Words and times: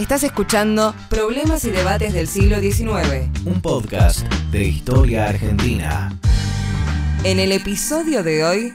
Estás 0.00 0.24
escuchando 0.24 0.94
Problemas 1.10 1.62
y 1.66 1.70
Debates 1.70 2.14
del 2.14 2.26
siglo 2.26 2.58
XIX. 2.58 3.28
Un 3.44 3.60
podcast 3.60 4.26
de 4.50 4.64
historia 4.64 5.28
argentina. 5.28 6.18
En 7.22 7.38
el 7.38 7.52
episodio 7.52 8.22
de 8.22 8.42
hoy... 8.42 8.72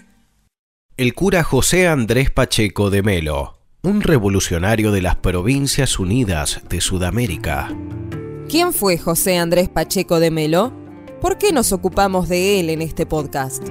El 0.97 1.15
cura 1.15 1.43
José 1.43 1.87
Andrés 1.87 2.29
Pacheco 2.29 2.91
de 2.91 3.01
Melo, 3.01 3.57
un 3.81 4.01
revolucionario 4.01 4.91
de 4.91 5.01
las 5.01 5.15
Provincias 5.15 5.97
Unidas 5.97 6.61
de 6.69 6.79
Sudamérica. 6.79 7.75
¿Quién 8.47 8.71
fue 8.71 8.99
José 8.99 9.39
Andrés 9.39 9.67
Pacheco 9.67 10.19
de 10.19 10.29
Melo? 10.29 10.73
¿Por 11.21 11.39
qué 11.39 11.51
nos 11.51 11.71
ocupamos 11.73 12.29
de 12.29 12.59
él 12.59 12.69
en 12.69 12.83
este 12.83 13.07
podcast? 13.07 13.63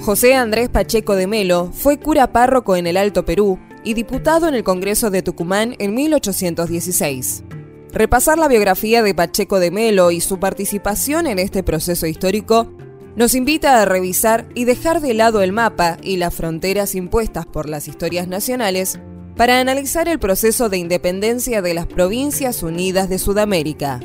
José 0.00 0.34
Andrés 0.34 0.70
Pacheco 0.70 1.14
de 1.14 1.26
Melo 1.26 1.72
fue 1.74 1.98
cura 1.98 2.32
párroco 2.32 2.74
en 2.74 2.86
el 2.86 2.96
Alto 2.96 3.26
Perú 3.26 3.58
y 3.84 3.94
diputado 3.94 4.48
en 4.48 4.54
el 4.54 4.64
Congreso 4.64 5.10
de 5.10 5.22
Tucumán 5.22 5.74
en 5.78 5.94
1816. 5.94 7.44
Repasar 7.92 8.38
la 8.38 8.48
biografía 8.48 9.02
de 9.02 9.14
Pacheco 9.14 9.60
de 9.60 9.70
Melo 9.70 10.10
y 10.10 10.20
su 10.20 10.38
participación 10.38 11.26
en 11.26 11.38
este 11.38 11.62
proceso 11.62 12.06
histórico 12.06 12.72
nos 13.16 13.34
invita 13.34 13.82
a 13.82 13.84
revisar 13.84 14.48
y 14.54 14.64
dejar 14.64 15.00
de 15.00 15.12
lado 15.12 15.42
el 15.42 15.52
mapa 15.52 15.98
y 16.02 16.16
las 16.16 16.34
fronteras 16.34 16.94
impuestas 16.94 17.44
por 17.44 17.68
las 17.68 17.88
historias 17.88 18.28
nacionales 18.28 18.98
para 19.36 19.60
analizar 19.60 20.08
el 20.08 20.18
proceso 20.18 20.68
de 20.68 20.78
independencia 20.78 21.62
de 21.62 21.74
las 21.74 21.86
Provincias 21.86 22.62
Unidas 22.62 23.08
de 23.08 23.18
Sudamérica. 23.18 24.00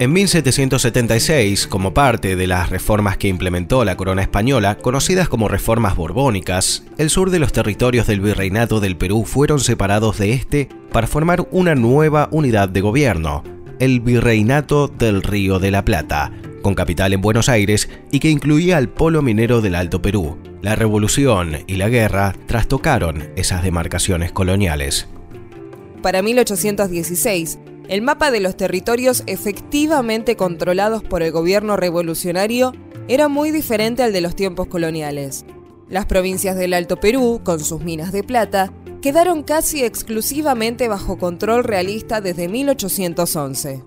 En 0.00 0.12
1776, 0.12 1.66
como 1.66 1.92
parte 1.92 2.36
de 2.36 2.46
las 2.46 2.70
reformas 2.70 3.16
que 3.16 3.26
implementó 3.26 3.84
la 3.84 3.96
corona 3.96 4.22
española, 4.22 4.76
conocidas 4.76 5.28
como 5.28 5.48
reformas 5.48 5.96
borbónicas, 5.96 6.84
el 6.98 7.10
sur 7.10 7.30
de 7.30 7.40
los 7.40 7.50
territorios 7.50 8.06
del 8.06 8.20
virreinato 8.20 8.78
del 8.78 8.96
Perú 8.96 9.24
fueron 9.24 9.58
separados 9.58 10.18
de 10.18 10.34
este 10.34 10.68
para 10.92 11.08
formar 11.08 11.48
una 11.50 11.74
nueva 11.74 12.28
unidad 12.30 12.68
de 12.68 12.80
gobierno, 12.80 13.42
el 13.80 13.98
Virreinato 13.98 14.86
del 14.86 15.24
Río 15.24 15.58
de 15.58 15.72
la 15.72 15.84
Plata, 15.84 16.30
con 16.62 16.76
capital 16.76 17.12
en 17.12 17.20
Buenos 17.20 17.48
Aires 17.48 17.88
y 18.12 18.20
que 18.20 18.30
incluía 18.30 18.76
al 18.76 18.88
polo 18.88 19.20
minero 19.20 19.60
del 19.60 19.74
Alto 19.74 20.00
Perú. 20.00 20.38
La 20.62 20.76
revolución 20.76 21.64
y 21.66 21.74
la 21.74 21.88
guerra 21.88 22.36
trastocaron 22.46 23.30
esas 23.34 23.64
demarcaciones 23.64 24.30
coloniales. 24.30 25.08
Para 26.02 26.22
1816, 26.22 27.58
el 27.88 28.02
mapa 28.02 28.30
de 28.30 28.40
los 28.40 28.56
territorios 28.56 29.22
efectivamente 29.26 30.36
controlados 30.36 31.02
por 31.02 31.22
el 31.22 31.32
gobierno 31.32 31.76
revolucionario 31.76 32.72
era 33.08 33.28
muy 33.28 33.50
diferente 33.50 34.02
al 34.02 34.12
de 34.12 34.20
los 34.20 34.36
tiempos 34.36 34.68
coloniales. 34.68 35.46
Las 35.88 36.04
provincias 36.04 36.54
del 36.56 36.74
Alto 36.74 36.98
Perú, 36.98 37.40
con 37.42 37.60
sus 37.60 37.82
minas 37.82 38.12
de 38.12 38.22
plata, 38.22 38.72
quedaron 39.00 39.42
casi 39.42 39.84
exclusivamente 39.84 40.86
bajo 40.88 41.16
control 41.16 41.64
realista 41.64 42.20
desde 42.20 42.48
1811. 42.48 43.82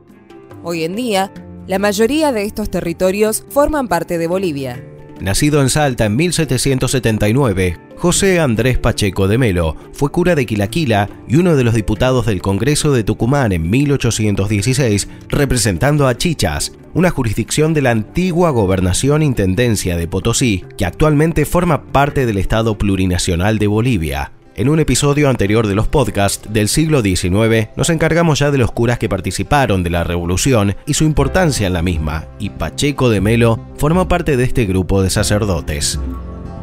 Hoy 0.64 0.84
en 0.84 0.96
día, 0.96 1.32
la 1.68 1.78
mayoría 1.78 2.32
de 2.32 2.44
estos 2.44 2.72
territorios 2.72 3.46
forman 3.50 3.88
parte 3.88 4.18
de 4.18 4.26
Bolivia. 4.26 4.84
Nacido 5.20 5.62
en 5.62 5.70
Salta 5.70 6.06
en 6.06 6.16
1779, 6.16 7.78
José 8.02 8.40
Andrés 8.40 8.80
Pacheco 8.80 9.28
de 9.28 9.38
Melo 9.38 9.76
fue 9.94 10.10
cura 10.10 10.34
de 10.34 10.48
Quilaquila 10.48 11.08
y 11.28 11.36
uno 11.36 11.56
de 11.56 11.64
los 11.64 11.76
diputados 11.76 12.26
del 12.26 12.42
Congreso 12.42 12.92
de 12.92 13.04
Tucumán 13.04 13.52
en 13.52 13.70
1816, 13.70 15.08
representando 15.30 16.08
a 16.08 16.18
Chichas, 16.18 16.72
una 16.96 17.12
jurisdicción 17.12 17.76
de 17.76 17.84
la 17.84 17.92
antigua 17.92 18.50
gobernación 18.50 19.22
Intendencia 19.22 19.98
de 19.98 20.08
Potosí, 20.08 20.66
que 20.80 20.86
actualmente 20.86 21.46
forma 21.46 21.84
parte 21.92 22.26
del 22.26 22.40
Estado 22.40 22.76
Plurinacional 22.76 23.60
de 23.60 23.68
Bolivia. 23.68 24.32
En 24.56 24.70
un 24.70 24.80
episodio 24.80 25.30
anterior 25.30 25.68
de 25.68 25.76
los 25.76 25.88
podcasts 25.88 26.52
del 26.52 26.70
siglo 26.70 27.04
XIX 27.04 27.68
nos 27.76 27.92
encargamos 27.92 28.40
ya 28.40 28.50
de 28.50 28.58
los 28.58 28.72
curas 28.72 28.98
que 28.98 29.10
participaron 29.10 29.84
de 29.84 29.92
la 29.92 30.04
revolución 30.04 30.76
y 30.88 30.96
su 30.96 31.04
importancia 31.04 31.68
en 31.68 31.74
la 31.74 31.84
misma, 31.84 32.26
y 32.40 32.50
Pacheco 32.50 33.12
de 33.12 33.22
Melo 33.22 33.60
formó 33.78 34.08
parte 34.08 34.38
de 34.38 34.44
este 34.44 34.66
grupo 34.66 35.04
de 35.04 35.12
sacerdotes. 35.12 36.00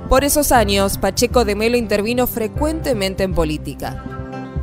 Por 0.09 0.25
esos 0.25 0.53
años, 0.53 0.97
Pacheco 0.97 1.45
de 1.45 1.55
Melo 1.55 1.77
intervino 1.77 2.27
frecuentemente 2.27 3.25
en 3.25 3.35
política. 3.35 4.03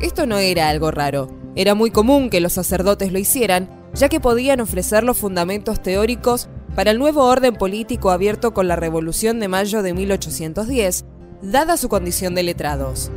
Esto 0.00 0.26
no 0.26 0.38
era 0.38 0.68
algo 0.68 0.90
raro, 0.90 1.28
era 1.54 1.76
muy 1.76 1.92
común 1.92 2.30
que 2.30 2.40
los 2.40 2.54
sacerdotes 2.54 3.12
lo 3.12 3.20
hicieran, 3.20 3.70
ya 3.94 4.08
que 4.08 4.18
podían 4.18 4.60
ofrecer 4.60 5.04
los 5.04 5.18
fundamentos 5.18 5.80
teóricos 5.80 6.48
para 6.74 6.90
el 6.90 6.98
nuevo 6.98 7.24
orden 7.24 7.54
político 7.54 8.10
abierto 8.10 8.52
con 8.52 8.66
la 8.66 8.74
Revolución 8.74 9.38
de 9.38 9.46
Mayo 9.46 9.82
de 9.82 9.94
1810 9.94 11.04
dada 11.42 11.76
su 11.76 11.88
condición 11.88 12.34
de 12.34 12.42
letrados. 12.42 13.12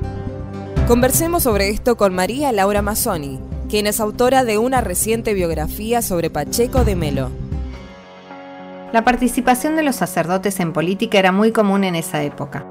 Conversemos 0.87 1.43
sobre 1.43 1.69
esto 1.69 1.97
con 1.97 2.13
María 2.13 2.51
Laura 2.51 2.83
Mazzoni, 2.83 3.39
quien 3.69 3.87
es 3.87 3.99
autora 3.99 4.43
de 4.43 4.59
una 4.59 4.81
reciente 4.81 5.33
biografía 5.33 6.03
sobre 6.03 6.29
Pacheco 6.29 6.83
de 6.83 6.95
Melo. 6.95 7.31
La 8.91 9.03
participación 9.03 9.75
de 9.75 9.83
los 9.83 9.97
sacerdotes 9.97 10.59
en 10.59 10.73
política 10.73 11.19
era 11.19 11.31
muy 11.31 11.51
común 11.51 11.83
en 11.83 11.93
esa 11.93 12.23
época. 12.23 12.65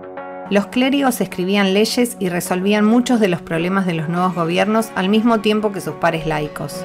Los 0.51 0.67
clérigos 0.67 1.21
escribían 1.21 1.75
leyes 1.75 2.17
y 2.19 2.29
resolvían 2.29 2.85
muchos 2.85 3.21
de 3.21 3.29
los 3.29 3.41
problemas 3.41 3.87
de 3.87 3.95
los 3.95 4.09
nuevos 4.09 4.35
gobiernos 4.35 4.91
al 4.97 5.09
mismo 5.09 5.39
tiempo 5.39 5.71
que 5.71 5.81
sus 5.81 5.95
pares 5.95 6.27
laicos. 6.27 6.85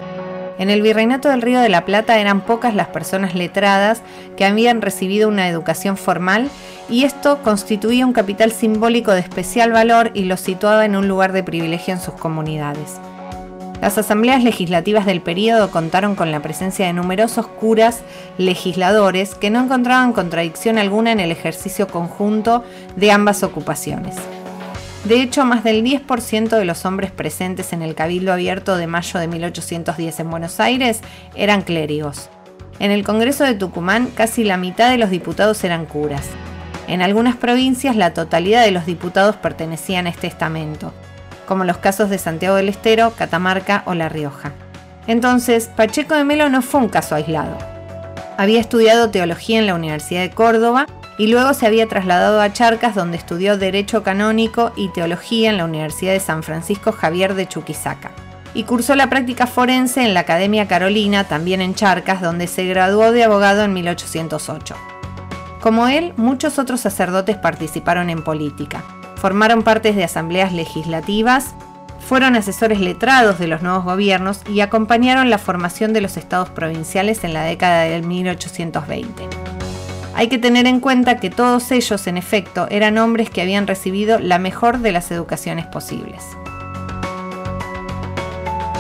En 0.59 0.69
el 0.69 0.83
Virreinato 0.83 1.29
del 1.29 1.41
Río 1.41 1.61
de 1.61 1.69
la 1.69 1.83
Plata 1.83 2.19
eran 2.19 2.41
pocas 2.41 2.75
las 2.75 2.89
personas 2.89 3.33
letradas 3.33 4.03
que 4.37 4.45
habían 4.45 4.83
recibido 4.83 5.29
una 5.29 5.49
educación 5.49 5.97
formal 5.97 6.51
y 6.87 7.05
esto 7.05 7.41
constituía 7.41 8.05
un 8.05 8.13
capital 8.13 8.51
simbólico 8.51 9.13
de 9.13 9.21
especial 9.21 9.71
valor 9.71 10.11
y 10.13 10.25
los 10.25 10.41
situaba 10.41 10.85
en 10.85 10.95
un 10.95 11.07
lugar 11.07 11.31
de 11.31 11.41
privilegio 11.41 11.95
en 11.95 11.99
sus 11.99 12.13
comunidades. 12.13 12.99
Las 13.83 13.97
asambleas 13.97 14.45
legislativas 14.45 15.05
del 15.05 15.19
período 15.19 15.69
contaron 15.69 16.15
con 16.15 16.31
la 16.31 16.41
presencia 16.41 16.85
de 16.85 16.93
numerosos 16.93 17.47
curas 17.47 17.99
legisladores 18.37 19.35
que 19.35 19.49
no 19.49 19.61
encontraban 19.61 20.13
contradicción 20.13 20.77
alguna 20.77 21.11
en 21.11 21.19
el 21.19 21.31
ejercicio 21.31 21.89
conjunto 21.89 22.63
de 22.95 23.11
ambas 23.11 23.43
ocupaciones. 23.43 24.15
De 25.03 25.21
hecho, 25.21 25.43
más 25.43 25.65
del 25.65 25.83
10% 25.83 26.47
de 26.47 26.63
los 26.63 26.85
hombres 26.85 27.11
presentes 27.11 27.73
en 27.73 27.81
el 27.81 27.93
Cabildo 27.93 28.31
Abierto 28.31 28.77
de 28.77 28.87
mayo 28.87 29.19
de 29.19 29.27
1810 29.27 30.17
en 30.17 30.31
Buenos 30.31 30.61
Aires 30.61 31.01
eran 31.35 31.61
clérigos. 31.61 32.29
En 32.79 32.89
el 32.89 33.03
Congreso 33.03 33.43
de 33.43 33.53
Tucumán, 33.53 34.07
casi 34.15 34.45
la 34.45 34.55
mitad 34.55 34.91
de 34.91 34.97
los 34.97 35.09
diputados 35.09 35.61
eran 35.65 35.87
curas. 35.87 36.23
En 36.87 37.01
algunas 37.01 37.35
provincias, 37.35 37.97
la 37.97 38.13
totalidad 38.13 38.63
de 38.63 38.71
los 38.71 38.85
diputados 38.85 39.35
pertenecían 39.35 40.07
a 40.07 40.09
este 40.09 40.27
estamento, 40.27 40.93
como 41.45 41.63
los 41.63 41.77
casos 41.77 42.09
de 42.09 42.17
Santiago 42.17 42.55
del 42.55 42.69
Estero, 42.69 43.13
Catamarca 43.17 43.83
o 43.85 43.93
La 43.93 44.09
Rioja. 44.09 44.51
Entonces, 45.07 45.69
Pacheco 45.75 46.15
de 46.15 46.23
Melo 46.23 46.49
no 46.49 46.61
fue 46.61 46.81
un 46.81 46.89
caso 46.89 47.15
aislado. 47.15 47.57
Había 48.37 48.59
estudiado 48.59 49.09
teología 49.09 49.59
en 49.59 49.67
la 49.67 49.75
Universidad 49.75 50.21
de 50.21 50.31
Córdoba 50.31 50.87
y 51.17 51.27
luego 51.27 51.53
se 51.53 51.67
había 51.67 51.87
trasladado 51.87 52.41
a 52.41 52.51
Charcas 52.51 52.95
donde 52.95 53.17
estudió 53.17 53.57
Derecho 53.57 54.03
Canónico 54.03 54.71
y 54.75 54.89
Teología 54.89 55.49
en 55.49 55.57
la 55.57 55.65
Universidad 55.65 56.13
de 56.13 56.19
San 56.19 56.41
Francisco 56.41 56.91
Javier 56.91 57.35
de 57.35 57.47
Chuquisaca. 57.47 58.11
Y 58.55 58.63
cursó 58.63 58.95
la 58.95 59.09
práctica 59.09 59.47
forense 59.47 60.03
en 60.03 60.13
la 60.13 60.21
Academia 60.21 60.67
Carolina, 60.67 61.23
también 61.25 61.61
en 61.61 61.75
Charcas, 61.75 62.21
donde 62.21 62.47
se 62.47 62.65
graduó 62.65 63.11
de 63.11 63.23
abogado 63.23 63.63
en 63.63 63.73
1808. 63.73 64.75
Como 65.59 65.87
él, 65.87 66.13
muchos 66.17 66.59
otros 66.59 66.81
sacerdotes 66.81 67.37
participaron 67.37 68.09
en 68.09 68.23
política. 68.23 68.83
Formaron 69.23 69.63
partes 69.63 69.95
de 69.95 70.03
asambleas 70.03 70.51
legislativas, 70.51 71.55
fueron 72.05 72.35
asesores 72.35 72.81
letrados 72.81 73.39
de 73.39 73.47
los 73.47 73.61
nuevos 73.61 73.85
gobiernos 73.85 74.41
y 74.53 74.59
acompañaron 74.59 75.29
la 75.29 75.37
formación 75.37 75.93
de 75.93 76.01
los 76.01 76.17
estados 76.17 76.49
provinciales 76.49 77.23
en 77.23 77.31
la 77.33 77.45
década 77.45 77.83
del 77.83 78.03
1820. 78.03 79.29
Hay 80.13 80.27
que 80.27 80.39
tener 80.39 80.67
en 80.67 80.81
cuenta 80.81 81.21
que 81.21 81.29
todos 81.29 81.71
ellos, 81.71 82.05
en 82.07 82.17
efecto, 82.17 82.67
eran 82.69 82.97
hombres 82.97 83.29
que 83.29 83.41
habían 83.41 83.65
recibido 83.65 84.19
la 84.19 84.39
mejor 84.39 84.79
de 84.79 84.91
las 84.91 85.09
educaciones 85.09 85.67
posibles. 85.67 86.21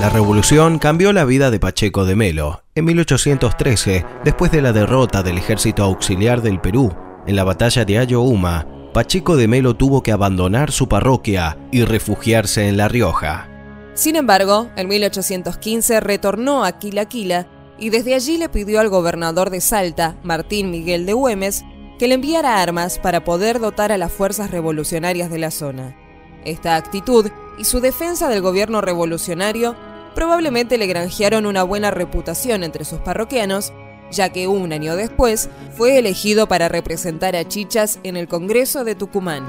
La 0.01 0.09
revolución 0.09 0.77
cambió 0.77 1.13
la 1.13 1.23
vida 1.23 1.51
de 1.51 1.61
Pacheco 1.61 2.03
de 2.03 2.17
Melo. 2.17 2.63
En 2.75 2.83
1813, 2.83 4.05
después 4.25 4.51
de 4.51 4.61
la 4.61 4.73
derrota 4.73 5.23
del 5.23 5.37
ejército 5.37 5.83
auxiliar 5.83 6.41
del 6.41 6.59
Perú 6.59 6.93
en 7.25 7.37
la 7.37 7.45
batalla 7.45 7.85
de 7.85 7.99
Ayohuma, 7.99 8.72
Pacheco 8.93 9.35
de 9.35 9.47
Melo 9.47 9.73
tuvo 9.73 10.03
que 10.03 10.11
abandonar 10.11 10.71
su 10.71 10.87
parroquia 10.87 11.57
y 11.71 11.83
refugiarse 11.83 12.67
en 12.67 12.77
La 12.77 12.87
Rioja. 12.87 13.49
Sin 13.95 14.15
embargo, 14.15 14.69
en 14.75 14.87
1815 14.87 15.99
retornó 15.99 16.63
a 16.63 16.77
Quilaquila 16.77 17.47
y 17.79 17.89
desde 17.89 18.13
allí 18.13 18.37
le 18.37 18.49
pidió 18.49 18.79
al 18.79 18.89
gobernador 18.89 19.49
de 19.49 19.61
Salta, 19.61 20.15
Martín 20.21 20.69
Miguel 20.69 21.07
de 21.07 21.13
Güemes, 21.13 21.65
que 21.97 22.07
le 22.07 22.13
enviara 22.13 22.61
armas 22.61 22.99
para 22.99 23.23
poder 23.23 23.59
dotar 23.59 23.91
a 23.91 23.97
las 23.97 24.11
fuerzas 24.11 24.51
revolucionarias 24.51 25.31
de 25.31 25.39
la 25.39 25.49
zona. 25.49 25.97
Esta 26.45 26.75
actitud 26.75 27.31
y 27.57 27.65
su 27.65 27.79
defensa 27.79 28.29
del 28.29 28.41
gobierno 28.41 28.79
revolucionario 28.81 29.75
probablemente 30.13 30.77
le 30.77 30.85
granjearon 30.85 31.47
una 31.47 31.63
buena 31.63 31.89
reputación 31.89 32.63
entre 32.63 32.85
sus 32.85 32.99
parroquianos, 32.99 33.73
ya 34.13 34.29
que 34.29 34.47
un 34.47 34.71
año 34.71 34.95
después 34.95 35.49
fue 35.75 35.97
elegido 35.97 36.47
para 36.47 36.69
representar 36.69 37.35
a 37.35 37.47
Chichas 37.47 37.99
en 38.03 38.15
el 38.15 38.27
Congreso 38.27 38.83
de 38.83 38.95
Tucumán. 38.95 39.43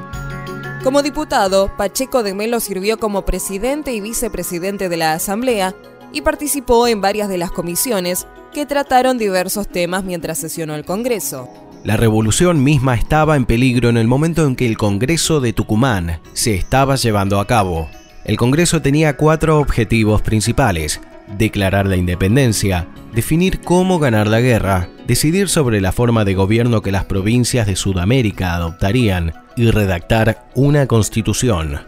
Como 0.82 1.02
diputado, 1.02 1.74
Pacheco 1.76 2.22
de 2.22 2.34
Melo 2.34 2.60
sirvió 2.60 2.98
como 2.98 3.24
presidente 3.24 3.94
y 3.94 4.00
vicepresidente 4.00 4.88
de 4.88 4.96
la 4.96 5.14
Asamblea 5.14 5.74
y 6.12 6.20
participó 6.20 6.86
en 6.88 7.00
varias 7.00 7.28
de 7.28 7.38
las 7.38 7.50
comisiones 7.50 8.26
que 8.52 8.66
trataron 8.66 9.18
diversos 9.18 9.68
temas 9.68 10.04
mientras 10.04 10.38
sesionó 10.38 10.74
el 10.74 10.84
Congreso. 10.84 11.48
La 11.84 11.96
revolución 11.96 12.62
misma 12.62 12.94
estaba 12.94 13.36
en 13.36 13.44
peligro 13.44 13.88
en 13.90 13.98
el 13.98 14.06
momento 14.06 14.46
en 14.46 14.56
que 14.56 14.66
el 14.66 14.78
Congreso 14.78 15.40
de 15.40 15.52
Tucumán 15.52 16.20
se 16.32 16.54
estaba 16.54 16.96
llevando 16.96 17.40
a 17.40 17.46
cabo. 17.46 17.88
El 18.24 18.38
Congreso 18.38 18.80
tenía 18.80 19.16
cuatro 19.18 19.58
objetivos 19.58 20.22
principales. 20.22 21.00
Declarar 21.28 21.86
la 21.86 21.96
independencia, 21.96 22.88
definir 23.14 23.60
cómo 23.60 23.98
ganar 23.98 24.28
la 24.28 24.40
guerra, 24.40 24.88
decidir 25.06 25.48
sobre 25.48 25.80
la 25.80 25.92
forma 25.92 26.24
de 26.24 26.34
gobierno 26.34 26.82
que 26.82 26.92
las 26.92 27.04
provincias 27.04 27.66
de 27.66 27.76
Sudamérica 27.76 28.54
adoptarían 28.54 29.32
y 29.56 29.70
redactar 29.70 30.50
una 30.54 30.86
constitución. 30.86 31.80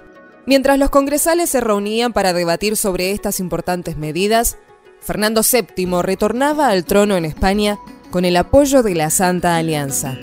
Mientras 0.47 0.79
los 0.79 0.91
congresales 0.91 1.51
se 1.51 1.61
reunían 1.61 2.13
para 2.13 2.33
debatir 2.33 2.77
sobre 2.77 3.11
estas 3.11 3.41
importantes 3.41 3.97
medidas, 3.97 4.57
Fernando 5.01 5.43
VII 5.43 6.03
retornaba 6.03 6.69
al 6.69 6.85
trono 6.85 7.17
en 7.17 7.25
España 7.25 7.79
con 8.11 8.25
el 8.25 8.37
apoyo 8.37 8.83
de 8.83 8.95
la 8.95 9.11
Santa 9.11 9.57
Alianza 9.57 10.17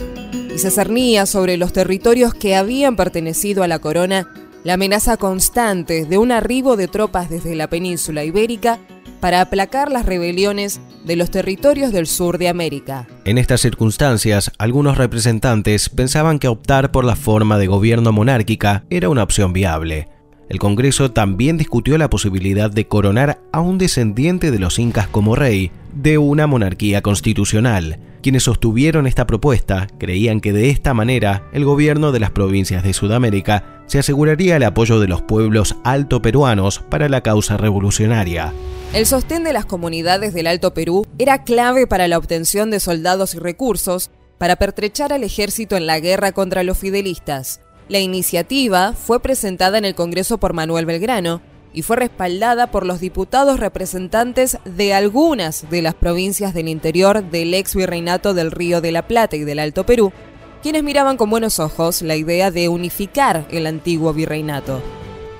y 0.53 0.57
se 0.57 0.71
cernía 0.71 1.25
sobre 1.25 1.57
los 1.57 1.73
territorios 1.73 2.33
que 2.33 2.55
habían 2.55 2.95
pertenecido 2.95 3.63
a 3.63 3.67
la 3.67 3.79
corona 3.79 4.29
la 4.63 4.75
amenaza 4.75 5.17
constante 5.17 6.05
de 6.05 6.17
un 6.17 6.31
arribo 6.31 6.77
de 6.77 6.87
tropas 6.87 7.29
desde 7.29 7.55
la 7.55 7.69
península 7.69 8.23
ibérica 8.23 8.79
para 9.23 9.39
aplacar 9.39 9.89
las 9.89 10.05
rebeliones 10.05 10.81
de 11.05 11.15
los 11.15 11.31
territorios 11.31 11.93
del 11.93 12.07
sur 12.07 12.37
de 12.37 12.49
América. 12.49 13.07
En 13.23 13.37
estas 13.37 13.61
circunstancias, 13.61 14.51
algunos 14.57 14.97
representantes 14.97 15.87
pensaban 15.87 16.39
que 16.39 16.49
optar 16.49 16.91
por 16.91 17.05
la 17.05 17.15
forma 17.15 17.57
de 17.57 17.67
gobierno 17.67 18.11
monárquica 18.11 18.83
era 18.89 19.07
una 19.07 19.23
opción 19.23 19.53
viable. 19.53 20.09
El 20.49 20.59
Congreso 20.59 21.11
también 21.11 21.57
discutió 21.57 21.97
la 21.97 22.09
posibilidad 22.09 22.69
de 22.69 22.85
coronar 22.85 23.39
a 23.53 23.61
un 23.61 23.77
descendiente 23.77 24.51
de 24.51 24.59
los 24.59 24.77
incas 24.77 25.07
como 25.07 25.35
rey 25.37 25.71
de 25.93 26.17
una 26.17 26.45
monarquía 26.45 27.01
constitucional. 27.01 27.99
Quienes 28.23 28.43
sostuvieron 28.43 29.05
esta 29.05 29.27
propuesta 29.27 29.87
creían 29.99 30.39
que 30.39 30.53
de 30.53 30.69
esta 30.69 30.93
manera 30.93 31.43
el 31.51 31.65
gobierno 31.65 32.13
de 32.13 32.21
las 32.21 32.31
provincias 32.31 32.81
de 32.81 32.93
Sudamérica 32.93 33.83
se 33.85 33.99
aseguraría 33.99 34.55
el 34.55 34.63
apoyo 34.63 35.01
de 35.01 35.09
los 35.09 35.21
pueblos 35.21 35.75
alto 35.83 36.21
peruanos 36.21 36.79
para 36.89 37.09
la 37.09 37.19
causa 37.19 37.57
revolucionaria. 37.57 38.53
El 38.93 39.05
sostén 39.07 39.43
de 39.43 39.51
las 39.51 39.65
comunidades 39.65 40.33
del 40.33 40.47
Alto 40.47 40.73
Perú 40.73 41.05
era 41.19 41.43
clave 41.43 41.85
para 41.85 42.07
la 42.07 42.17
obtención 42.17 42.71
de 42.71 42.79
soldados 42.79 43.35
y 43.35 43.39
recursos 43.39 44.09
para 44.37 44.55
pertrechar 44.55 45.11
al 45.11 45.25
ejército 45.25 45.75
en 45.75 45.85
la 45.85 45.99
guerra 45.99 46.31
contra 46.31 46.63
los 46.63 46.77
fidelistas. 46.77 47.59
La 47.89 47.99
iniciativa 47.99 48.93
fue 48.93 49.19
presentada 49.19 49.77
en 49.77 49.83
el 49.83 49.95
Congreso 49.95 50.37
por 50.37 50.53
Manuel 50.53 50.85
Belgrano 50.85 51.41
y 51.73 51.81
fue 51.81 51.97
respaldada 51.97 52.67
por 52.71 52.85
los 52.85 52.99
diputados 52.99 53.59
representantes 53.59 54.59
de 54.63 54.93
algunas 54.93 55.69
de 55.69 55.81
las 55.81 55.95
provincias 55.95 56.53
del 56.53 56.67
interior 56.67 57.23
del 57.23 57.53
ex 57.53 57.75
virreinato 57.75 58.33
del 58.33 58.51
Río 58.51 58.79
de 58.79 58.91
la 58.91 59.07
Plata 59.07 59.35
y 59.35 59.43
del 59.43 59.59
Alto 59.59 59.85
Perú, 59.85 60.13
quienes 60.61 60.83
miraban 60.83 61.17
con 61.17 61.29
buenos 61.29 61.59
ojos 61.59 62.01
la 62.01 62.15
idea 62.15 62.51
de 62.51 62.69
unificar 62.69 63.45
el 63.51 63.67
antiguo 63.67 64.13
virreinato. 64.13 64.81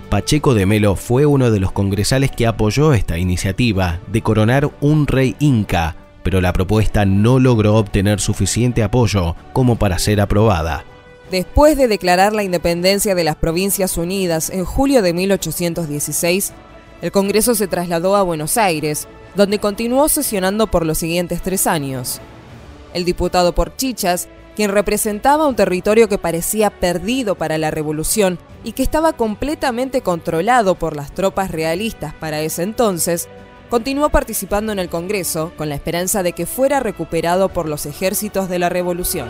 Pacheco 0.10 0.54
de 0.54 0.66
Melo 0.66 0.96
fue 0.96 1.26
uno 1.26 1.50
de 1.50 1.60
los 1.60 1.72
congresales 1.72 2.30
que 2.30 2.46
apoyó 2.46 2.94
esta 2.94 3.18
iniciativa 3.18 4.00
de 4.08 4.22
coronar 4.22 4.70
un 4.80 5.08
rey 5.08 5.36
inca, 5.40 5.96
pero 6.24 6.40
la 6.40 6.54
propuesta 6.54 7.06
no 7.06 7.40
logró 7.40 7.76
obtener 7.76 8.20
suficiente 8.20 8.84
apoyo 8.84 9.36
como 9.54 9.78
para 9.78 9.98
ser 9.98 10.22
aprobada. 10.22 10.86
Después 11.31 11.78
de 11.78 11.88
declarar 11.88 12.34
la 12.34 12.44
independencia 12.44 13.16
de 13.16 13.24
las 13.24 13.36
Provincias 13.36 13.98
Unidas 13.98 14.50
en 14.50 14.66
julio 14.66 15.02
de 15.02 15.14
1816, 15.14 16.54
el 17.02 17.12
Congreso 17.12 17.56
se 17.56 17.68
trasladó 17.68 18.16
a 18.16 18.24
Buenos 18.24 18.58
Aires, 18.58 19.08
donde 19.36 19.60
continuó 19.60 20.10
sesionando 20.10 20.68
por 20.68 20.86
los 20.86 20.98
siguientes 20.98 21.42
tres 21.42 21.66
años. 21.66 22.22
El 22.94 23.06
diputado 23.06 23.56
por 23.56 23.75
Chichas, 23.75 24.28
quien 24.56 24.70
representaba 24.70 25.48
un 25.48 25.56
territorio 25.56 26.08
que 26.08 26.20
parecía 26.20 26.70
perdido 26.70 27.36
para 27.36 27.58
la 27.58 27.72
revolución 27.72 28.38
y 28.64 28.74
que 28.74 28.84
estaba 28.84 29.14
completamente 29.14 30.02
controlado 30.02 30.75
por 30.75 30.96
las 30.96 31.12
tropas 31.12 31.52
realistas 31.52 32.14
para 32.14 32.42
ese 32.42 32.64
entonces, 32.64 33.28
continuó 33.69 34.10
participando 34.10 34.71
en 34.71 34.80
el 34.80 34.89
Congreso 34.89 35.51
con 35.57 35.69
la 35.69 35.75
esperanza 35.75 36.24
de 36.24 36.33
que 36.33 36.45
fuera 36.45 36.80
recuperado 36.80 37.50
por 37.50 37.68
los 37.68 37.86
ejércitos 37.86 38.50
de 38.50 38.60
la 38.60 38.69
revolución. 38.69 39.27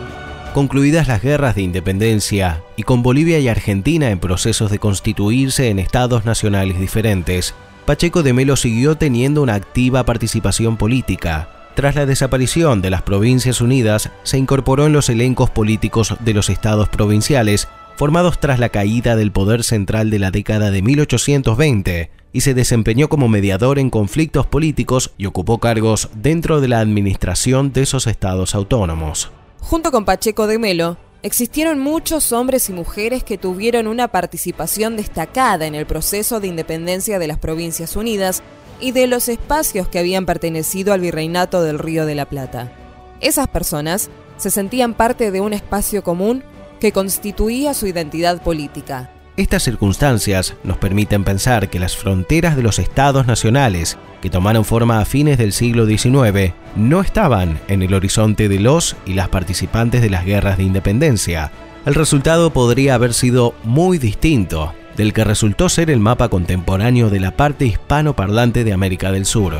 Concluidas 0.54 1.08
las 1.08 1.20
guerras 1.20 1.56
de 1.56 1.62
independencia 1.62 2.62
y 2.76 2.84
con 2.84 3.02
Bolivia 3.02 3.40
y 3.40 3.48
Argentina 3.48 4.10
en 4.10 4.20
procesos 4.20 4.70
de 4.70 4.78
constituirse 4.78 5.68
en 5.68 5.80
estados 5.80 6.24
nacionales 6.24 6.78
diferentes, 6.78 7.54
Pacheco 7.86 8.22
de 8.22 8.32
Melo 8.32 8.56
siguió 8.56 8.96
teniendo 8.96 9.42
una 9.42 9.54
activa 9.54 10.04
participación 10.04 10.76
política. 10.76 11.48
Tras 11.74 11.96
la 11.96 12.06
desaparición 12.06 12.80
de 12.80 12.90
las 12.90 13.02
Provincias 13.02 13.60
Unidas, 13.60 14.10
se 14.22 14.38
incorporó 14.38 14.86
en 14.86 14.92
los 14.92 15.08
elencos 15.08 15.50
políticos 15.50 16.16
de 16.20 16.32
los 16.32 16.48
estados 16.48 16.88
provinciales, 16.88 17.68
formados 17.96 18.38
tras 18.38 18.58
la 18.58 18.68
caída 18.68 19.16
del 19.16 19.32
poder 19.32 19.64
central 19.64 20.08
de 20.08 20.20
la 20.20 20.30
década 20.30 20.70
de 20.70 20.82
1820, 20.82 22.10
y 22.34 22.40
se 22.40 22.52
desempeñó 22.52 23.08
como 23.08 23.28
mediador 23.28 23.78
en 23.78 23.90
conflictos 23.90 24.44
políticos 24.44 25.12
y 25.16 25.26
ocupó 25.26 25.58
cargos 25.58 26.10
dentro 26.16 26.60
de 26.60 26.66
la 26.66 26.80
administración 26.80 27.72
de 27.72 27.82
esos 27.82 28.08
estados 28.08 28.56
autónomos. 28.56 29.30
Junto 29.60 29.92
con 29.92 30.04
Pacheco 30.04 30.48
de 30.48 30.58
Melo, 30.58 30.98
existieron 31.22 31.78
muchos 31.78 32.32
hombres 32.32 32.68
y 32.68 32.72
mujeres 32.72 33.22
que 33.22 33.38
tuvieron 33.38 33.86
una 33.86 34.08
participación 34.08 34.96
destacada 34.96 35.64
en 35.64 35.76
el 35.76 35.86
proceso 35.86 36.40
de 36.40 36.48
independencia 36.48 37.20
de 37.20 37.28
las 37.28 37.38
Provincias 37.38 37.94
Unidas 37.94 38.42
y 38.80 38.90
de 38.90 39.06
los 39.06 39.28
espacios 39.28 39.86
que 39.86 40.00
habían 40.00 40.26
pertenecido 40.26 40.92
al 40.92 41.00
virreinato 41.00 41.62
del 41.62 41.78
Río 41.78 42.04
de 42.04 42.16
la 42.16 42.28
Plata. 42.28 42.72
Esas 43.20 43.46
personas 43.46 44.10
se 44.38 44.50
sentían 44.50 44.94
parte 44.94 45.30
de 45.30 45.40
un 45.40 45.52
espacio 45.52 46.02
común 46.02 46.42
que 46.80 46.90
constituía 46.90 47.74
su 47.74 47.86
identidad 47.86 48.42
política. 48.42 49.13
Estas 49.36 49.64
circunstancias 49.64 50.54
nos 50.62 50.76
permiten 50.76 51.24
pensar 51.24 51.68
que 51.68 51.80
las 51.80 51.96
fronteras 51.96 52.54
de 52.54 52.62
los 52.62 52.78
estados 52.78 53.26
nacionales, 53.26 53.98
que 54.22 54.30
tomaron 54.30 54.64
forma 54.64 55.00
a 55.00 55.04
fines 55.04 55.38
del 55.38 55.52
siglo 55.52 55.86
XIX, 55.86 56.52
no 56.76 57.00
estaban 57.00 57.58
en 57.66 57.82
el 57.82 57.94
horizonte 57.94 58.48
de 58.48 58.60
los 58.60 58.94
y 59.04 59.14
las 59.14 59.28
participantes 59.28 60.02
de 60.02 60.10
las 60.10 60.24
guerras 60.24 60.56
de 60.56 60.62
independencia. 60.62 61.50
El 61.84 61.96
resultado 61.96 62.52
podría 62.52 62.94
haber 62.94 63.12
sido 63.12 63.56
muy 63.64 63.98
distinto 63.98 64.72
del 64.96 65.12
que 65.12 65.24
resultó 65.24 65.68
ser 65.68 65.90
el 65.90 65.98
mapa 65.98 66.28
contemporáneo 66.28 67.10
de 67.10 67.18
la 67.18 67.36
parte 67.36 67.66
hispanoparlante 67.66 68.62
de 68.62 68.72
América 68.72 69.10
del 69.10 69.26
Sur. 69.26 69.54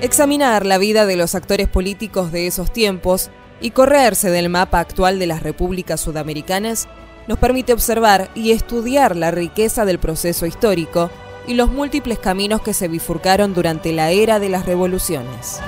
Examinar 0.00 0.64
la 0.64 0.78
vida 0.78 1.04
de 1.04 1.16
los 1.16 1.34
actores 1.34 1.68
políticos 1.68 2.32
de 2.32 2.46
esos 2.46 2.72
tiempos 2.72 3.30
y 3.60 3.72
correrse 3.72 4.30
del 4.30 4.48
mapa 4.48 4.80
actual 4.80 5.18
de 5.18 5.26
las 5.26 5.42
repúblicas 5.42 6.00
sudamericanas 6.00 6.88
nos 7.26 7.38
permite 7.38 7.72
observar 7.72 8.30
y 8.34 8.50
estudiar 8.50 9.16
la 9.16 9.30
riqueza 9.30 9.84
del 9.84 9.98
proceso 9.98 10.46
histórico 10.46 11.10
y 11.46 11.54
los 11.54 11.70
múltiples 11.70 12.18
caminos 12.18 12.62
que 12.62 12.74
se 12.74 12.88
bifurcaron 12.88 13.54
durante 13.54 13.92
la 13.92 14.10
era 14.10 14.38
de 14.38 14.48
las 14.48 14.66
revoluciones. 14.66 15.60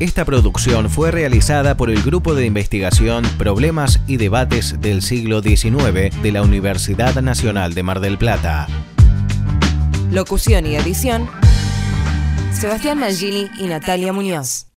Esta 0.00 0.24
producción 0.24 0.88
fue 0.88 1.10
realizada 1.10 1.76
por 1.76 1.90
el 1.90 2.02
Grupo 2.02 2.34
de 2.34 2.46
Investigación 2.46 3.22
Problemas 3.36 4.00
y 4.06 4.16
Debates 4.16 4.80
del 4.80 5.02
Siglo 5.02 5.42
XIX 5.42 6.22
de 6.22 6.32
la 6.32 6.40
Universidad 6.40 7.20
Nacional 7.20 7.74
de 7.74 7.82
Mar 7.82 8.00
del 8.00 8.16
Plata. 8.16 8.66
Locución 10.10 10.66
y 10.66 10.76
edición, 10.76 11.28
Sebastián 12.52 12.98
Mangini 12.98 13.50
y 13.58 13.66
Natalia 13.66 14.14
Muñoz. 14.14 14.66